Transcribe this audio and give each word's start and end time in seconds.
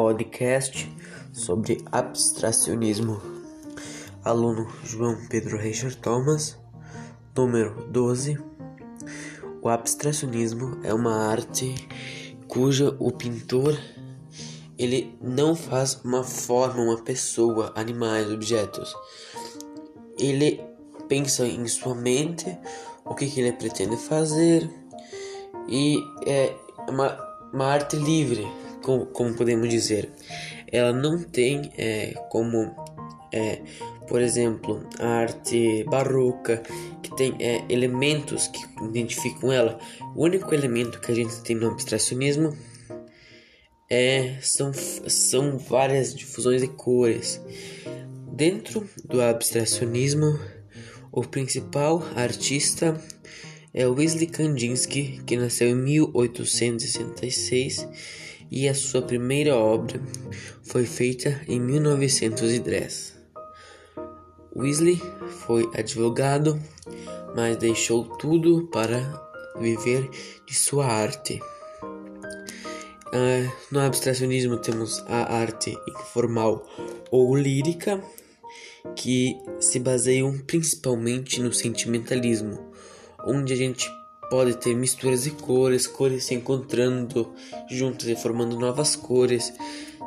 podcast 0.00 0.90
sobre 1.30 1.84
abstracionismo. 1.92 3.20
Aluno 4.24 4.66
João 4.82 5.14
Pedro 5.28 5.58
Reicher 5.58 5.94
Thomas, 5.94 6.58
número 7.36 7.86
12. 7.90 8.38
O 9.60 9.68
abstracionismo 9.68 10.78
é 10.82 10.94
uma 10.94 11.28
arte 11.28 11.86
cuja 12.48 12.96
o 12.98 13.12
pintor 13.12 13.78
ele 14.78 15.14
não 15.20 15.54
faz 15.54 16.00
uma 16.02 16.24
forma, 16.24 16.82
uma 16.82 17.02
pessoa, 17.02 17.70
animais, 17.76 18.30
objetos. 18.30 18.94
Ele 20.18 20.64
pensa 21.08 21.46
em 21.46 21.68
sua 21.68 21.94
mente 21.94 22.46
o 23.04 23.14
que, 23.14 23.26
que 23.26 23.38
ele 23.38 23.52
pretende 23.52 23.98
fazer 23.98 24.66
e 25.68 25.98
é 26.26 26.56
uma, 26.88 27.18
uma 27.52 27.66
arte 27.66 27.96
livre 27.96 28.48
como, 28.82 29.06
como 29.06 29.34
podemos 29.34 29.68
dizer, 29.68 30.10
ela 30.70 30.92
não 30.92 31.22
tem 31.22 31.72
é, 31.76 32.14
como, 32.30 32.74
é, 33.32 33.60
por 34.08 34.20
exemplo, 34.20 34.86
a 34.98 35.06
arte 35.06 35.84
barroca, 35.84 36.62
que 37.02 37.14
tem 37.16 37.36
é, 37.40 37.64
elementos 37.68 38.48
que 38.48 38.60
identificam 38.84 39.52
ela. 39.52 39.78
O 40.14 40.24
único 40.24 40.54
elemento 40.54 41.00
que 41.00 41.12
a 41.12 41.14
gente 41.14 41.40
tem 41.42 41.56
no 41.56 41.70
abstracionismo 41.70 42.56
é, 43.88 44.36
são, 44.40 44.72
são 44.72 45.58
várias 45.58 46.14
difusões 46.14 46.62
de 46.62 46.68
cores. 46.68 47.40
Dentro 48.32 48.88
do 49.04 49.20
abstracionismo, 49.20 50.38
o 51.12 51.22
principal 51.22 52.02
artista 52.14 52.98
é 53.74 53.86
Wesley 53.86 54.26
Kandinsky, 54.26 55.20
que 55.26 55.36
nasceu 55.36 55.68
em 55.68 55.74
1866 55.74 57.86
e 58.50 58.68
a 58.68 58.74
sua 58.74 59.00
primeira 59.00 59.54
obra 59.54 60.00
foi 60.62 60.84
feita 60.84 61.40
em 61.46 61.60
1910. 61.60 63.18
Weasley 64.56 65.00
foi 65.28 65.70
advogado, 65.74 66.60
mas 67.36 67.56
deixou 67.56 68.04
tudo 68.04 68.66
para 68.66 69.00
viver 69.60 70.10
de 70.46 70.54
sua 70.54 70.86
arte. 70.86 71.40
Uh, 73.12 73.50
no 73.70 73.80
abstracionismo 73.80 74.56
temos 74.56 75.02
a 75.06 75.34
arte 75.34 75.76
informal 75.88 76.66
ou 77.10 77.36
lírica, 77.36 78.02
que 78.96 79.36
se 79.60 79.78
baseiam 79.78 80.38
principalmente 80.38 81.40
no 81.40 81.52
sentimentalismo, 81.52 82.72
onde 83.24 83.52
a 83.52 83.56
gente 83.56 83.90
pode 84.30 84.56
ter 84.56 84.74
misturas 84.74 85.24
de 85.24 85.32
cores, 85.32 85.88
cores 85.88 86.24
se 86.24 86.34
encontrando 86.34 87.34
juntas 87.68 88.06
e 88.08 88.14
formando 88.14 88.58
novas 88.58 88.94
cores, 88.94 89.52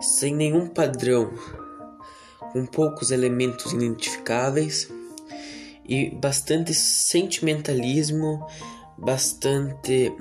sem 0.02 0.34
nenhum 0.34 0.68
padrão, 0.68 1.32
com 2.54 2.66
poucos 2.66 3.12
elementos 3.12 3.74
identificáveis 3.74 4.90
e 5.86 6.10
bastante 6.10 6.74
sentimentalismo, 6.74 8.48
bastante 8.98 10.16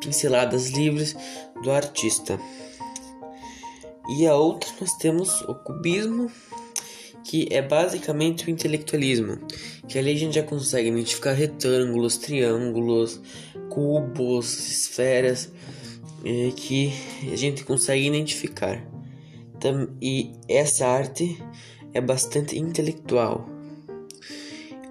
pinceladas 0.00 0.70
livres 0.70 1.16
do 1.62 1.70
artista. 1.70 2.40
E 4.08 4.26
a 4.26 4.34
outra 4.34 4.68
nós 4.80 4.92
temos 4.94 5.40
o 5.42 5.54
cubismo 5.54 6.30
que 7.26 7.48
é 7.50 7.60
basicamente 7.60 8.46
o 8.46 8.50
intelectualismo, 8.50 9.38
que 9.88 9.98
ali 9.98 10.12
a 10.12 10.16
gente 10.16 10.36
já 10.36 10.44
consegue 10.44 10.88
identificar 10.88 11.32
retângulos, 11.32 12.16
triângulos, 12.18 13.20
cubos, 13.68 14.70
esferas, 14.70 15.52
é, 16.24 16.52
que 16.54 16.92
a 17.32 17.34
gente 17.34 17.64
consegue 17.64 18.06
identificar. 18.06 18.80
E 20.00 20.30
essa 20.48 20.86
arte 20.86 21.42
é 21.92 22.00
bastante 22.00 22.56
intelectual. 22.56 23.48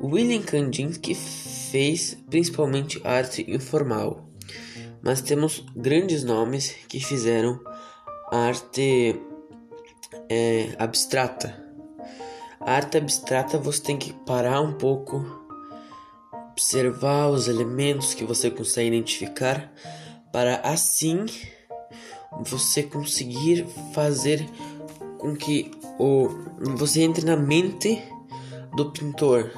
William 0.04 0.42
Kandinsky 0.42 1.16
fez 1.16 2.18
principalmente 2.30 3.00
arte 3.06 3.50
informal, 3.50 4.30
mas 5.02 5.22
temos 5.22 5.64
grandes 5.74 6.26
nomes 6.26 6.76
que 6.90 7.00
fizeram 7.00 7.62
arte 8.30 9.22
é, 10.30 10.76
abstrata 10.78 11.65
arte 12.66 12.98
abstrata 12.98 13.60
você 13.60 13.82
tem 13.82 13.98
que 13.98 14.12
parar 14.12 14.60
um 14.60 14.74
pouco, 14.74 15.24
observar 16.52 17.30
os 17.30 17.48
elementos 17.48 18.16
que 18.16 18.24
você 18.24 18.50
consegue 18.50 18.88
identificar, 18.88 19.72
para 20.32 20.58
assim 20.58 21.26
você 22.42 22.84
conseguir 22.84 23.66
fazer 23.94 24.46
com 25.20 25.36
que 25.36 25.72
o 26.00 26.28
você 26.76 27.04
entre 27.04 27.24
na 27.24 27.38
mente 27.38 28.02
do 28.76 28.92
pintor. 28.92 29.52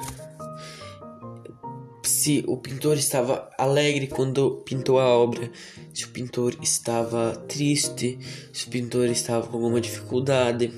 Se 2.04 2.44
o 2.46 2.56
pintor 2.58 2.96
estava 2.96 3.50
alegre 3.56 4.06
quando 4.06 4.62
pintou 4.64 4.98
a 4.98 5.06
obra, 5.06 5.50
se 5.94 6.04
o 6.04 6.08
pintor 6.08 6.54
estava 6.62 7.34
triste, 7.48 8.18
se 8.52 8.68
o 8.68 8.70
pintor 8.70 9.06
estava 9.06 9.46
com 9.46 9.56
alguma 9.56 9.80
dificuldade, 9.80 10.72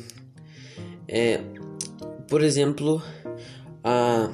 é, 1.09 1.41
por 2.31 2.43
exemplo, 2.43 3.03
a, 3.83 4.31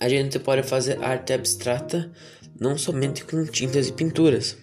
a 0.00 0.08
gente 0.08 0.38
pode 0.38 0.62
fazer 0.62 1.04
arte 1.04 1.34
abstrata 1.34 2.10
não 2.58 2.78
somente 2.78 3.22
com 3.24 3.44
tintas 3.44 3.88
e 3.88 3.92
pinturas. 3.92 4.56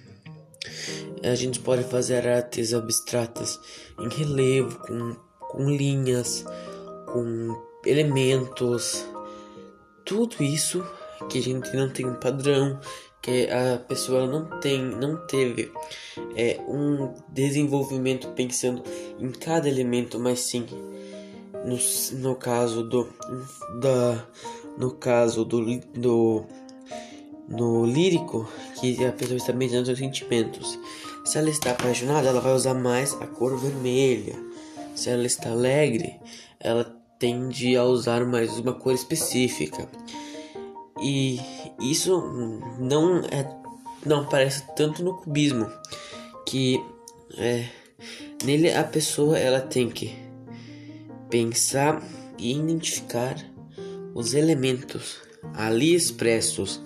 A 1.23 1.35
gente 1.35 1.59
pode 1.59 1.83
fazer 1.83 2.27
artes 2.27 2.73
abstratas 2.73 3.59
em 3.99 4.09
relevo, 4.09 4.79
com, 4.79 5.15
com 5.39 5.69
linhas, 5.69 6.43
com 7.05 7.61
elementos, 7.85 9.05
tudo 10.03 10.41
isso 10.41 10.83
que 11.29 11.37
a 11.37 11.41
gente 11.41 11.71
não 11.75 11.87
tem 11.89 12.07
um 12.07 12.15
padrão, 12.15 12.79
que 13.21 13.47
a 13.49 13.77
pessoa 13.77 14.25
não 14.25 14.59
tem, 14.59 14.81
não 14.81 15.17
teve 15.27 15.71
é, 16.35 16.59
um 16.67 17.13
desenvolvimento 17.29 18.29
pensando 18.29 18.81
em 19.19 19.29
cada 19.29 19.69
elemento, 19.69 20.19
mas 20.19 20.39
sim 20.39 20.65
no, 21.69 22.19
no 22.19 22.35
caso 22.35 22.83
do 22.83 23.07
da 23.79 24.25
no 24.77 24.91
caso 24.91 25.45
do, 25.45 25.79
do 25.93 26.45
no 27.47 27.85
lírico 27.85 28.47
que 28.79 29.03
a 29.05 29.11
pessoa 29.11 29.37
está 29.37 29.53
mediando 29.53 29.85
seus 29.85 29.99
sentimentos. 29.99 30.79
Se 31.25 31.37
ela 31.37 31.49
está 31.49 31.71
apaixonada 31.71 32.29
ela 32.29 32.41
vai 32.41 32.53
usar 32.53 32.73
mais 32.73 33.13
a 33.21 33.27
cor 33.27 33.57
vermelha. 33.57 34.35
Se 34.95 35.09
ela 35.09 35.25
está 35.25 35.51
alegre 35.51 36.19
ela 36.59 36.83
tende 37.17 37.75
a 37.75 37.83
usar 37.83 38.25
mais 38.25 38.57
uma 38.57 38.73
cor 38.73 38.93
específica. 38.93 39.87
E 41.01 41.39
isso 41.79 42.21
não 42.79 43.19
é 43.25 43.59
não 44.05 44.21
aparece 44.21 44.63
tanto 44.75 45.03
no 45.03 45.17
cubismo 45.17 45.69
que 46.45 46.81
é, 47.37 47.65
nele 48.45 48.73
a 48.73 48.83
pessoa 48.83 49.37
ela 49.37 49.59
tem 49.59 49.89
que 49.89 50.28
pensar 51.29 52.01
e 52.37 52.57
identificar 52.57 53.35
os 54.13 54.33
elementos 54.33 55.21
ali 55.53 55.95
expressos, 55.95 56.81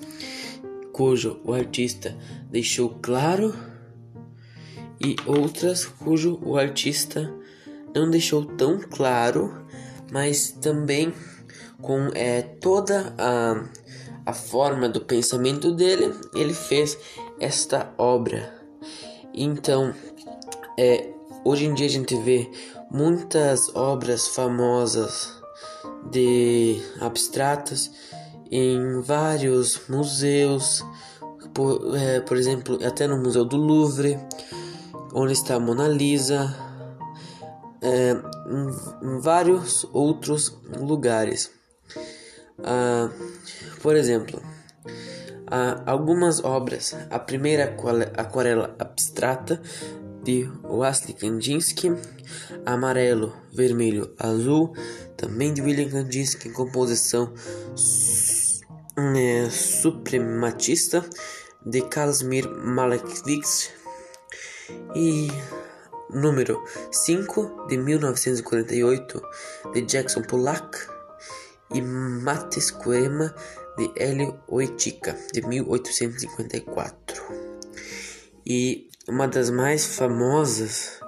cujo 0.92 1.40
o 1.44 1.54
artista 1.54 2.16
deixou 2.50 2.90
claro, 3.02 3.54
e 5.00 5.16
outras 5.26 5.86
cujo 5.86 6.40
o 6.44 6.58
artista 6.58 7.34
não 7.94 8.10
deixou 8.10 8.46
tão 8.46 8.80
claro, 8.80 9.66
mas 10.12 10.52
também 10.52 11.14
com 11.82 12.10
é, 12.14 12.42
toda 12.42 13.14
a, 13.18 13.66
a 14.26 14.34
forma 14.34 14.88
do 14.88 15.02
pensamento 15.02 15.72
dele, 15.72 16.14
ele 16.34 16.54
fez 16.54 16.98
esta 17.40 17.94
obra. 17.98 18.54
Então, 19.34 19.94
é, 20.78 21.10
hoje 21.44 21.66
em 21.66 21.74
dia 21.74 21.88
a 21.88 21.90
gente 21.90 22.16
vê 22.16 22.50
muitas 22.90 23.74
obras 23.76 24.28
famosas 24.28 25.42
de 26.10 26.82
abstratas 27.00 27.92
em 28.52 29.02
vários 29.02 29.88
museus, 29.88 30.86
por, 31.54 31.96
é, 31.98 32.20
por 32.20 32.38
exemplo, 32.38 32.80
até 32.86 33.08
no 33.08 33.18
Museu 33.18 33.46
do 33.46 33.58
Louvre, 33.58 34.20
onde 35.14 35.34
está 35.34 35.56
a 35.56 35.60
Mona 35.60 35.88
Lisa, 35.88 36.56
é, 37.82 38.12
em, 38.12 39.08
em, 39.08 39.20
vários 39.20 39.86
outros 39.92 40.56
lugares. 40.78 41.52
Ah, 42.64 43.10
por 43.82 43.96
exemplo, 43.96 44.42
algumas 45.86 46.44
obras, 46.44 46.96
a 47.10 47.20
primeira 47.20 47.76
aquarela 48.18 48.76
abstrata 48.80 49.62
de 50.24 50.50
Wassily 50.64 51.14
Kandinsky, 51.14 51.92
Amarelo, 52.66 53.34
Vermelho, 53.52 54.14
Azul, 54.18 54.74
também 55.18 55.54
de 55.54 55.62
William 55.62 55.90
Kandinsky, 55.90 56.50
composição 56.50 57.34
é, 58.98 59.50
suprematista 59.50 61.04
de 61.66 61.82
Kazimir 61.82 62.50
Malevich 62.50 63.72
e 64.96 65.28
número 66.10 66.64
5 66.92 67.68
de 67.68 67.78
1948 67.78 69.22
de 69.74 69.82
Jackson 69.82 70.22
Pollock 70.22 70.78
e 71.74 71.82
Mates 71.82 72.70
Coema 72.70 73.34
de 73.78 73.92
Hélio 73.96 74.40
Oitica 74.48 75.18
de 75.34 75.42
1854. 75.42 77.24
E 78.46 78.90
uma 79.08 79.28
das 79.28 79.50
mais 79.50 79.98
famosas 79.98 81.00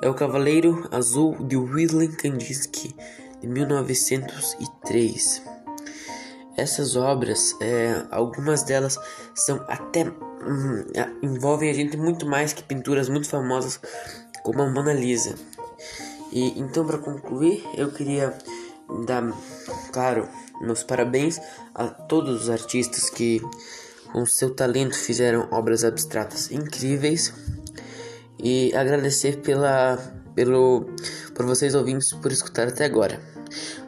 é 0.00 0.08
o 0.08 0.14
Cavaleiro 0.14 0.88
Azul 0.90 1.36
de 1.44 1.56
Willem 1.56 2.10
Kandinsky 2.10 2.94
de 3.40 3.46
1903. 3.46 5.42
Essas 6.56 6.96
obras, 6.96 7.54
é, 7.60 8.06
algumas 8.10 8.62
delas 8.62 8.98
são 9.34 9.62
até 9.68 10.04
hum, 10.04 10.84
envolvem 11.22 11.70
a 11.70 11.74
gente 11.74 11.96
muito 11.96 12.26
mais 12.26 12.52
que 12.52 12.62
pinturas 12.62 13.08
muito 13.08 13.28
famosas 13.28 13.78
como 14.42 14.62
a 14.62 14.70
Mona 14.70 14.94
Lisa. 14.94 15.34
E 16.32 16.58
então 16.58 16.86
para 16.86 16.98
concluir, 16.98 17.62
eu 17.74 17.92
queria 17.92 18.36
dar, 19.06 19.22
claro, 19.92 20.26
meus 20.62 20.82
parabéns 20.82 21.38
a 21.74 21.88
todos 21.88 22.42
os 22.42 22.50
artistas 22.50 23.10
que 23.10 23.42
com 24.12 24.24
seu 24.26 24.50
talento 24.54 24.96
fizeram 24.96 25.48
obras 25.50 25.84
abstratas 25.84 26.50
incríveis 26.50 27.32
e 28.38 28.74
agradecer 28.74 29.38
pela 29.38 29.98
pelo 30.34 30.86
por 31.34 31.46
vocês 31.46 31.74
ouvintes 31.74 32.12
por 32.12 32.30
escutar 32.30 32.68
até 32.68 32.84
agora. 32.84 33.20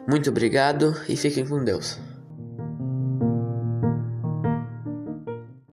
Muito 0.07 0.29
obrigado 0.29 0.95
e 1.07 1.15
fiquem 1.15 1.45
com 1.45 1.63
Deus. 1.63 1.97